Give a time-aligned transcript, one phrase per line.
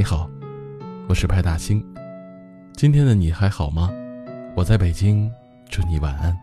[0.00, 0.30] 你好，
[1.10, 1.84] 我是派大星。
[2.72, 3.90] 今天的你还好吗？
[4.56, 5.30] 我在北京，
[5.68, 6.34] 祝你晚安。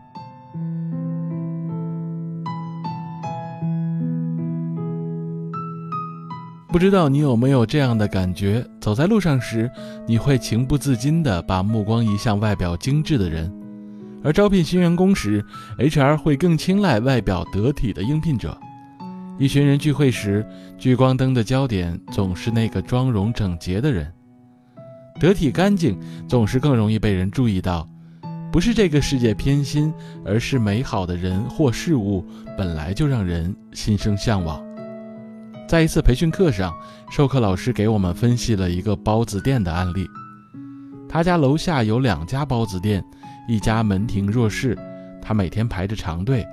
[6.68, 8.64] 不知道你有没有这样的感觉？
[8.80, 9.68] 走在路上时，
[10.06, 13.50] 你会情不自禁地把目光移向外表精致的人；
[14.22, 15.44] 而招聘新员工时
[15.78, 18.56] ，HR 会更青睐外表得体的应聘者。
[19.38, 20.44] 一群人聚会时，
[20.76, 24.12] 聚光灯的焦点总是那个妆容整洁的人，
[25.20, 27.88] 得体干净总是更容易被人注意到。
[28.50, 34.60] 不是这个世界偏心，而是美好的人或事物本来就让人心生向往。
[35.68, 36.74] 在一次培训课上，
[37.08, 40.04] 授课老师给我们分析了一个包子店的案例。
[41.08, 43.04] 他家楼下有两家包子店，
[43.46, 44.76] 一家门庭若市，
[45.22, 46.44] 他每天排着长队，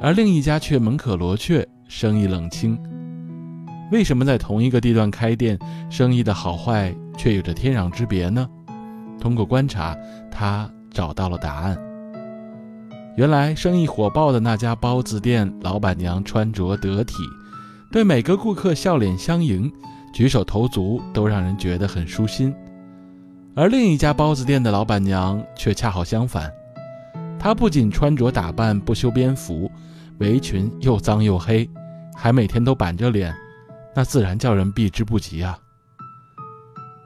[0.00, 1.66] 而另一家却门可罗雀。
[1.86, 2.78] 生意冷清，
[3.92, 5.58] 为什么在同一个地段开店，
[5.90, 8.48] 生意的好坏却有着天壤之别呢？
[9.20, 9.96] 通过观察，
[10.30, 11.78] 他找到了答案。
[13.16, 17.14] 原来，生意火爆的那家包子店，老板娘穿着得体，
[17.92, 19.70] 对每个顾客笑脸相迎，
[20.12, 22.52] 举手投足都让人觉得很舒心。
[23.54, 26.50] 而另一家包子店的老板娘却恰好相反，
[27.38, 29.70] 她不仅穿着打扮不修边幅。
[30.24, 31.68] 围裙又脏又黑，
[32.16, 33.36] 还每天都板着脸，
[33.94, 35.58] 那自然叫人避之不及啊。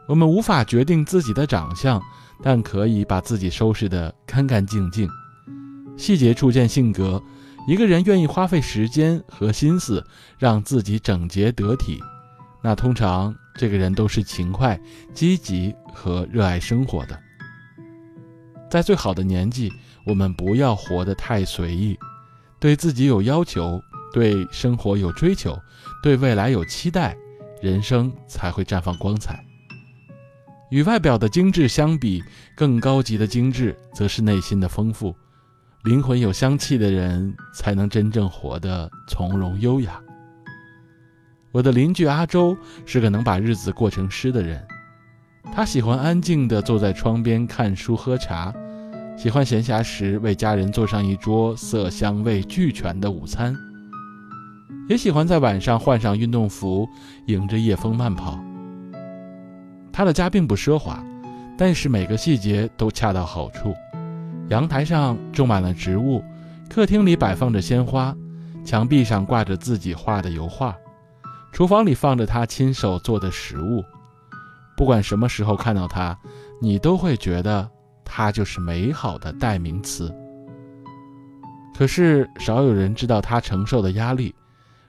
[0.07, 2.01] 我们无法决定自己的长相，
[2.45, 5.11] 但可以把自己收拾得干干净净。
[5.97, 7.21] 细节处见性格，
[7.67, 10.07] 一个人愿意花费时间和心思
[10.39, 12.01] 让自己整洁得体，
[12.63, 14.81] 那通常这个人都是勤快、
[15.13, 17.19] 积极和热爱生活的。
[18.71, 19.73] 在最好的年纪，
[20.07, 21.99] 我们不要活得太随意。
[22.61, 23.81] 对自己有要求，
[24.13, 25.59] 对生活有追求，
[26.03, 27.17] 对未来有期待，
[27.63, 29.45] 人生才会绽放光彩。
[30.71, 32.23] 与外表的精致相比，
[32.57, 35.17] 更高级的精致则是内心的丰富。
[35.85, 40.03] 灵魂有香气的人，才能真正活得从容优雅。
[41.53, 44.63] 我的邻居阿周是个能把日子过成诗的人，
[45.55, 48.53] 他喜欢安静地坐在窗边看书喝茶。
[49.19, 53.53] 喜欢闲暇时为家人做上一桌色香味俱全的午餐，
[54.89, 56.89] 也喜欢在晚上换上运动服，
[57.27, 58.39] 迎着夜风慢跑。
[59.93, 61.05] 他的家并不奢华，
[61.59, 63.75] 但是每个细节都恰到好处。
[64.51, 66.23] 阳台上种满了植物，
[66.71, 68.15] 客厅里摆放着鲜花，
[68.65, 70.77] 墙壁上挂着自己画的油画，
[71.51, 73.83] 厨房里放着他亲手做的食物。
[74.77, 76.17] 不管什么时候看到他，
[76.63, 77.69] 你都会觉得。
[78.09, 80.13] 他就是美好的代名词。
[81.77, 84.35] 可是少有人知道他承受的压力。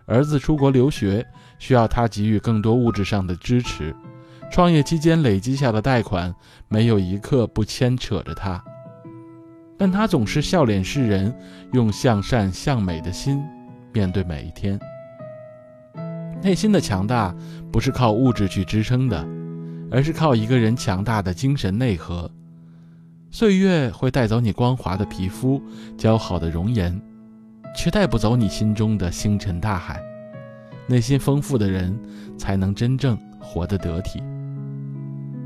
[0.07, 1.24] 儿子出国留学，
[1.59, 3.94] 需要他给予更多物质上的支持；
[4.52, 6.34] 创业期间累积下的贷款，
[6.68, 8.59] 没有一刻不牵扯着他。
[9.78, 11.31] 但他总是笑脸示人，
[11.74, 13.40] 用向善向美的心
[13.94, 14.80] 面对每一天。
[16.41, 17.36] 内心的强大
[17.72, 19.24] 不是靠物质去支撑的，
[19.91, 22.28] 而是靠一个人强大的精神内核。
[23.31, 25.62] 岁月会带走你光滑的皮肤、
[25.97, 27.00] 姣好的容颜，
[27.75, 30.01] 却带不走你心中的星辰大海。
[30.88, 31.95] 内心丰富的人，
[32.39, 34.23] 才能真正活得得体。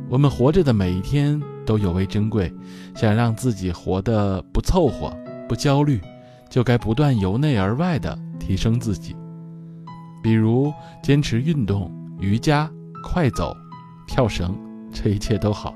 [0.10, 2.54] 我们活着的每一天都尤为珍贵，
[2.96, 5.14] 想让自己活得不凑合、
[5.50, 6.00] 不焦虑，
[6.50, 9.14] 就该不断由内而外的提升自己。
[10.24, 11.92] 比如坚持运动、
[12.22, 12.72] 瑜伽、
[13.04, 13.54] 快走、
[14.08, 14.58] 跳绳，
[14.90, 15.76] 这一切都好。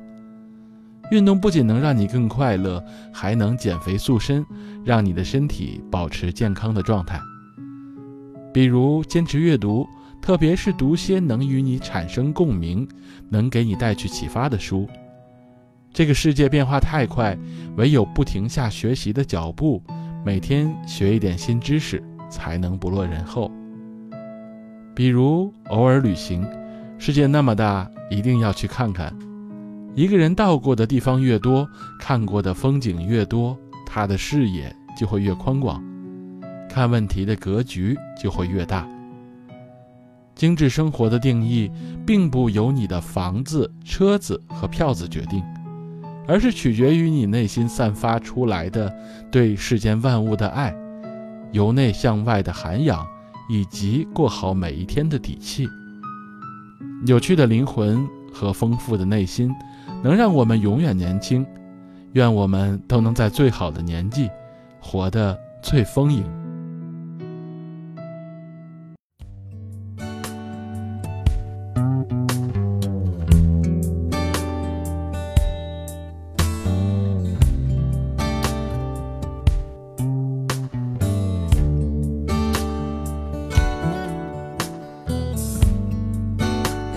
[1.12, 4.46] 运动不仅能让你更快乐，还能减肥塑身，
[4.84, 7.20] 让你的身体保持健康的状态。
[8.54, 9.88] 比如坚持阅读，
[10.22, 12.88] 特别是读些能与你产生共鸣、
[13.30, 14.88] 能给你带去启发的书。
[15.94, 17.38] 这个世界变化太快，
[17.78, 19.82] 唯有不停下学习的脚步，
[20.26, 23.52] 每天学一点新知识，才能不落人后。
[24.94, 26.46] 比如偶尔旅行，
[26.98, 29.14] 世界那么大，一定要去看看。
[29.98, 31.68] 一个人到过的地方越多，
[31.98, 35.84] 看过的风景越多，他的视野就会越宽广，
[36.70, 38.88] 看问题的格局就会越大。
[40.36, 41.72] 精致生活的定义，
[42.06, 45.44] 并不由你的房子、车子和票子决定，
[46.28, 48.96] 而是取决于你内心散发出来的
[49.32, 50.76] 对世间万物的爱，
[51.54, 53.04] 由内向外的涵养，
[53.50, 55.68] 以及过好每一天的底气。
[57.08, 59.52] 有趣的灵魂和丰富的内心。
[60.04, 61.46] 能让我们永远年轻，
[62.14, 64.30] 愿我们都能在最好的年纪，
[64.80, 66.24] 活得最丰盈。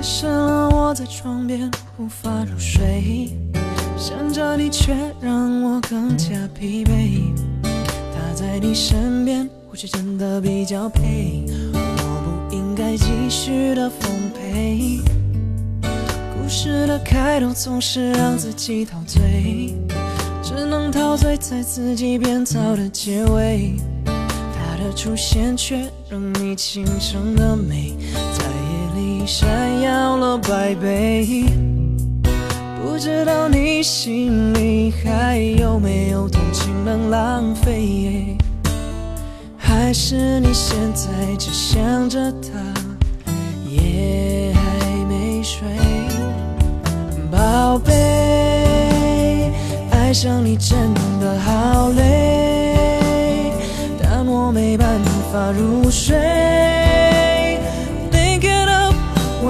[0.00, 3.36] 夜深了，我在床边无法入睡，
[3.98, 7.34] 想着你却让我更加疲惫。
[7.62, 11.44] 他在你身边，或许真的比较配。
[11.74, 15.02] 我不应该继续的奉陪。
[15.82, 19.74] 故事的开头总是让自己陶醉，
[20.42, 23.74] 只能陶醉在自己编造的结尾。
[24.06, 27.92] 他的出现却让你倾城的美。
[29.32, 31.44] 闪耀了百倍。
[32.82, 38.36] 不知道你心里还有没有同情能浪费？
[39.56, 41.06] 还是你现在
[41.38, 42.58] 只想着他，
[43.68, 45.68] 夜还没睡？
[47.30, 49.52] 宝贝，
[49.92, 50.76] 爱上你真
[51.20, 53.52] 的好累，
[54.02, 55.00] 但我没办
[55.32, 56.18] 法入睡。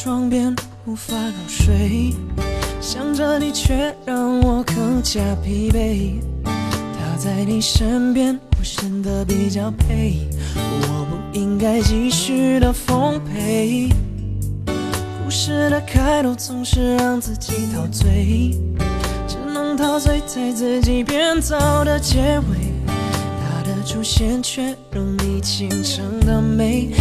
[0.00, 0.54] 床边
[0.86, 2.14] 无法入睡，
[2.80, 6.20] 想着你却让我更加疲惫。
[6.44, 10.28] 他在你身边，我显得比较配。
[10.54, 13.88] 我不应该继续的奉陪。
[15.24, 18.56] 故事的开头总是让自己陶醉，
[19.26, 22.72] 只能陶醉在自己编造的结尾。
[22.86, 26.92] 他的出现却让你倾城的美，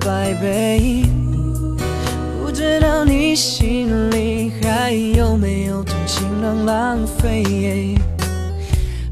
[0.00, 1.04] 百倍。
[2.42, 7.94] 不知道你心里还有没有同情能浪费？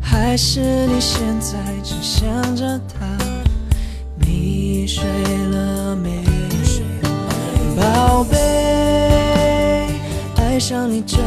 [0.00, 3.06] 还是你现在只想着他？
[4.16, 5.04] 你睡
[5.52, 6.24] 了没？
[7.76, 8.36] 宝贝，
[10.36, 11.18] 爱上你真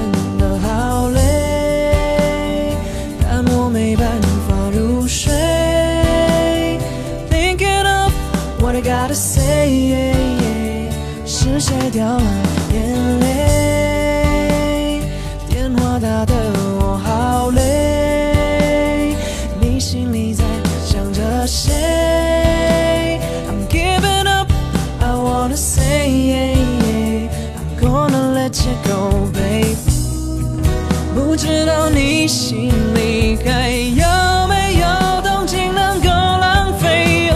[31.41, 37.31] 知道你心里还有没有动情能够浪费？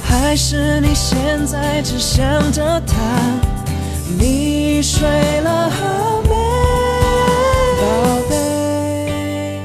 [0.00, 2.94] 还是你现在只想着他？
[4.16, 5.08] 你睡
[5.40, 5.68] 了
[6.22, 6.30] 没？
[7.80, 7.84] 宝
[8.30, 9.60] 贝，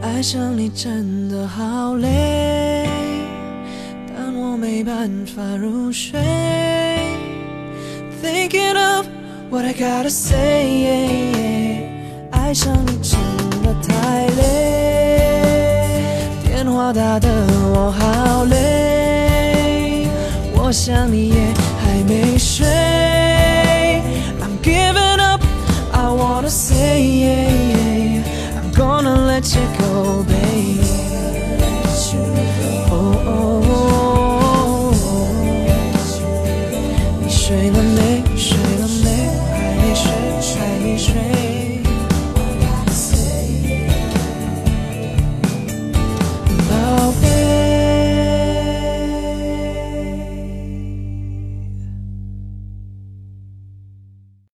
[0.00, 2.88] 爱上你真的好累。
[4.08, 6.18] 但我没办法入睡。
[8.22, 9.06] Thinking of
[9.50, 11.91] what I gotta say，
[12.44, 13.18] 爱上你真
[13.62, 14.42] 的太累，
[16.44, 17.28] 电话打得
[17.72, 20.06] 我好累，
[20.52, 21.36] 我想你也
[21.80, 22.66] 还没睡。
[24.42, 25.40] I'm giving up,
[25.92, 28.20] I wanna say,
[28.54, 30.82] I'm gonna let you go, baby.
[37.22, 38.71] 你睡了没睡？